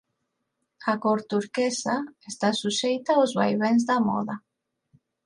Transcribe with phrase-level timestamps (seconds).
[0.91, 1.95] A cor turquesa
[2.31, 4.35] está suxeita aos vaivéns da moda.